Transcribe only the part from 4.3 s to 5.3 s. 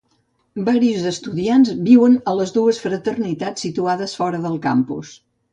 del campus.